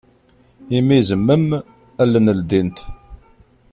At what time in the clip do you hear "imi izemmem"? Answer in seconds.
0.77-1.45